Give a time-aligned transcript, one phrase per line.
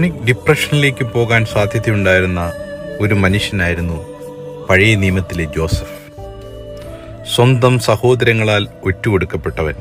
[0.00, 2.52] Chronic ഡിപ്രഷനിലേക്ക് പോകാൻ സാധ്യതയുണ്ടായിരുന്ന
[3.00, 3.96] ഒരു മനുഷ്യനായിരുന്നു
[4.70, 6.12] പഴയ നിയമത്തിലെ ജോസഫ്.
[7.34, 9.74] സ്വന്തം സഹോദരങ്ങളാൽ ഒറ്റുകൊടുക്കപ്പെട്ടവൻ.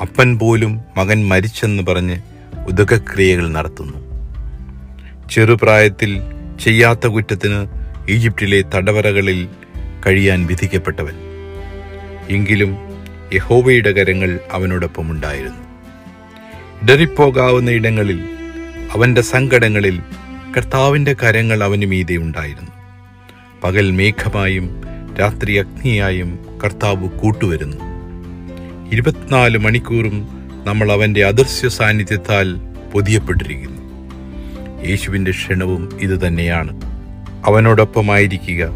[0.00, 2.20] അപ്പൻ പോലും മകൻ മരിച്ചെന്ന് പറഞ്ഞ്
[2.68, 3.98] ഉദകക്രിയകൾ നടത്തുന്നു.
[5.30, 6.20] ചെറുപ്രായത്തിൽ
[6.64, 7.66] ചെയ്യാത്ത കുറ്റത്തിന്
[8.08, 9.48] ഈജിപ്തിലെ തടവറകളിൽ
[10.06, 11.14] കഴിയാൻ വിധിക്കപ്പെട്ടവൻ.
[12.30, 12.76] എങ്കിലും
[13.34, 15.64] യഹോവയുടെ കരങ്ങൾ അവനോടൊപ്പമുണ്ടായിരുന്നു
[16.82, 18.33] ഇടറിപ്പോകാവുന്ന ഇടങ്ങളിൽ
[18.92, 20.00] അവന്റെ സങ്കടങ്ങളിൽ
[20.56, 22.70] കർത്താവിന്റെ കരങ്ങൾ അവന് മീതെ ഉണ്ടായിരുന്നു.
[23.64, 24.82] പകൽ മേഘമായും
[25.20, 27.76] രാത്രി അഗ്നിയായും കർത്താവ് കൂട്ടുവരുന്നു.
[28.92, 30.28] ഇരുപത്തിനാല് മണിക്കൂറും
[30.64, 32.54] നമ്മൾ അവന്റെ അദൃശ്യ സാന്നിധ്യത്താൽ
[32.92, 33.84] പൊതിയപ്പെട്ടിരിക്കുന്നു.
[34.88, 36.80] യേശുവിന്റെ ക്ഷണവും ഇതുതന്നെയാണ്
[37.46, 38.68] അവനോടൊപ്പമായിരിക്കുക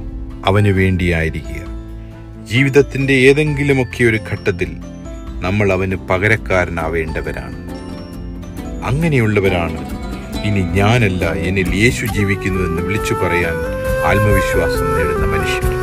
[0.47, 1.69] അവന് വേണ്ടിയായിരിക്കുക.
[2.45, 4.69] ജീവിതത്തിന്റെ ഏതെങ്കിലുമൊക്കെ ഒരു ഘട്ടത്തിൽ
[5.41, 7.68] നമ്മൾ അവന് പകരക്കാരനാവേണ്ടവരാണ്.
[8.85, 9.99] അങ്ങനെയുള്ളവരാണ്.
[10.45, 13.53] ഇനി ഞാനല്ല എന്നിൽ യേശു ജീവിക്കുന്നു എന്ന് വിളിച്ചു പറയാൻ
[14.07, 15.79] ആത്മവിശ്വാസം നേടുന്ന മനുഷ്യർ.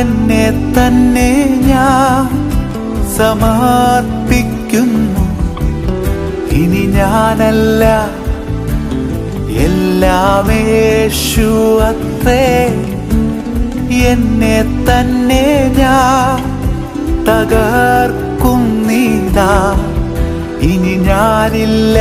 [0.00, 2.50] എന്നെ തന്നെ ഞാൻ
[3.16, 5.20] സമർപ്പിക്കുന്നു.
[6.54, 8.10] ഇനി ഞാനല്ല.
[9.50, 12.68] എല്ലാം യേശു അത്രേ.
[13.96, 16.40] എന്നെ തന്നെ ഞാൻ
[19.36, 19.76] തകർക്കുന്നിതാ
[20.60, 21.98] ഇനി ഞാനില്ല.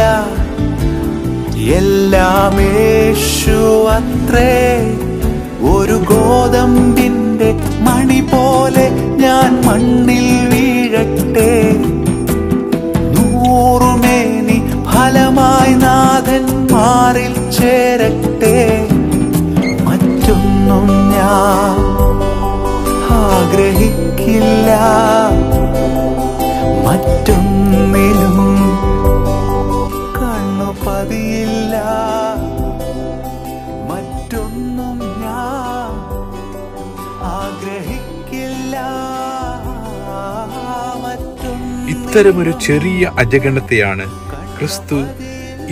[1.57, 4.93] എല്ലാം യേശു അത്രേ.
[5.61, 11.75] ഒരു ഗോതമ്പിന്റെ മണി പോലെ ഞാൻ മണ്ണിൽ വീഴട്ടെ.
[13.13, 18.87] നൂറുമേനി ഫലമായി നാഥൻ മാറിൽ ചേരട്ടെ.
[19.83, 21.79] മറ്റൊന്നും ഞാൻ
[23.11, 24.79] ആഗ്രഹിക്കില്ല.
[33.89, 35.91] മറ്റൊന്നും ഞാൻ
[37.21, 38.75] ആഗ്രഹിക്കില്ല.
[41.89, 44.05] ഇത്തരമൊരു ചെറിയ അജഗണത്തെയാണ്
[44.57, 44.95] ക്രിസ്തു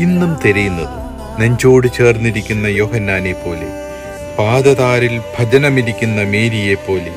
[0.05, 0.95] ഇന്നും തിരയുന്നത്.
[1.39, 3.67] നെഞ്ചോട് ചേർന്നിരിക്കുന്ന യോഹന്നാനെ പോലെ
[4.39, 7.13] പാദതാരിൽ ഭജനമിരിക്കുന്ന മേരിയെ പോലെ.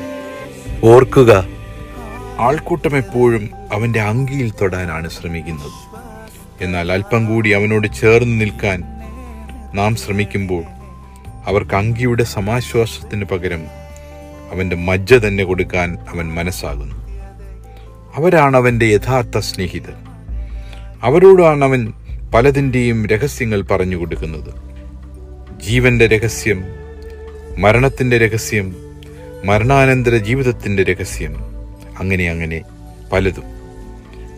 [0.83, 1.60] ഓർക്കുക
[2.41, 5.91] ആൾക്കൂട്ടം എപ്പോഴും അവന്റെ അങ്കിയിൽ തൊടാനാണ് ശ്രമിക്കുന്നത്.
[6.63, 8.83] എന്നാൽ അല്പം കൂടി അവനോട് ചേർന്ന് നിൽക്കാൻ
[9.73, 10.63] നാം ശ്രമിക്കുമ്പോൾ
[11.45, 13.63] അവർക്ക് അങ്കിയുടെ സമാശ്വാസത്തിന് പകരം
[14.51, 16.95] അവന്റെ മജ്ജ തന്നെ കൊടുക്കാൻ അവൻ മനസ്സാകുന്നു.
[18.15, 19.93] അവരാണ് അവന്റെ യഥാർത്ഥ സ്നേഹിതർ.
[21.03, 21.93] അവരോടാണ് അവൻ
[22.33, 24.51] പലതിന്റെയും രഹസ്യങ്ങൾ പറഞ്ഞു കൊടുക്കുന്നത്.
[25.61, 26.63] ജീവന്റെ രഹസ്യം
[27.57, 28.75] മരണത്തിന്റെ രഹസ്യം
[29.45, 31.50] മരണാനന്തര ജീവിതത്തിന്റെ രഹസ്യം
[32.01, 32.61] അങ്ങനെ അങ്ങനെ
[33.13, 33.43] പലതും.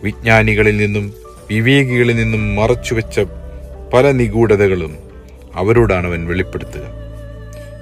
[0.04, 1.14] വിജ്ഞാനികളിൽ നിന്നും
[1.50, 3.20] വിവേകികളിൽ നിന്നും മറച്ചുവെച്ച
[3.94, 4.98] പല നിഗൂഢതകളും
[5.54, 6.82] അവരോടാണ് അവൻ വെളിപ്പെടുത്തുക.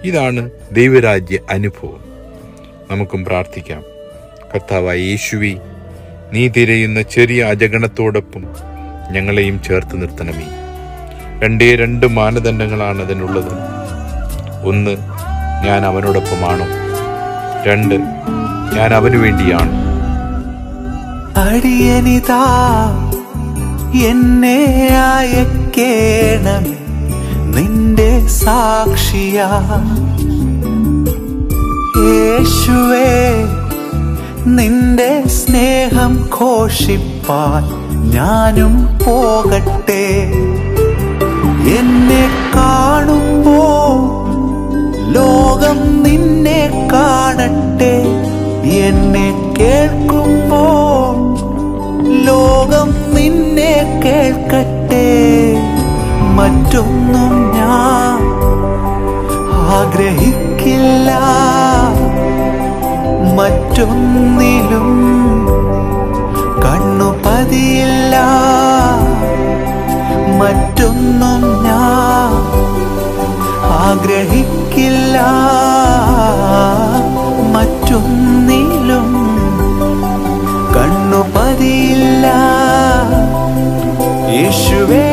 [0.05, 2.05] ഇതാണ് ദൈവരാജ്യ അനുഭവം.
[2.91, 3.83] നമുക്കും പ്രാർത്ഥിക്കാം.
[4.55, 5.57] കർത്താവായ യേശുവി
[6.33, 8.45] നീ തിരയുന്ന ചെറിയ അജഗണത്തോടൊപ്പം
[9.13, 10.47] ഞങ്ങളെയും ചേർത്ത് നിർത്തണമേ.
[11.43, 13.53] രണ്ടേ രണ്ട് മാനദണ്ഡങ്ങളാണ് അതിനുള്ളത്.
[14.67, 14.91] ഒന്ന്
[15.67, 16.67] ഞാൻ അവനോടൊപ്പമാണോ?
[17.67, 17.95] രണ്ട്
[18.77, 19.93] ഞാൻ അവനു വേണ്ടിയാണ്.
[21.39, 22.45] അടിയനിതാ
[24.05, 26.65] എന്നെ അയക്കേണം
[27.57, 29.51] നിന്റെ സാക്ഷിയാ.
[31.97, 33.45] യേശുവേ
[34.47, 37.63] നിന്റെ സ്നേഹം ഘോഷിപ്പാൻ
[38.11, 40.33] ഞാനും പോകട്ടെ.
[41.79, 43.63] എന്നെ കാണുമ്പോ
[45.09, 48.03] ലോകം നിന്നെ കാണട്ടെ.
[48.65, 50.65] എന്നെ കേൾക്കുമ്പോ
[52.09, 55.09] ലോകം നിന്നെ കേൾക്കട്ടെ.
[56.35, 58.19] മറ്റൊന്നും ഞാൻ
[59.51, 61.11] ആഗ്രഹിക്കില്ല.
[63.37, 64.91] മറ്റൊന്നിലും
[66.65, 68.17] കണ്ണു പതിയില്ല.
[70.39, 72.31] മറ്റൊന്നും ഞാൻ
[73.65, 75.19] ആഗ്രഹിക്കില്ല.
[77.53, 78.22] മറ്റൊന്നിലും
[84.73, 85.09] യേശുവേ.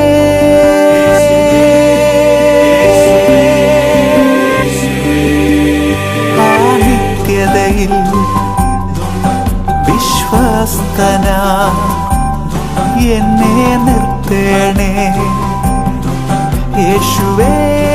[6.40, 7.94] ആ നിത്യതയിൽ
[9.88, 11.28] വിശ്വസ്തന.
[13.00, 15.16] എന്നെ നിർത്തേണേ.
[16.78, 17.89] യേശുവേ.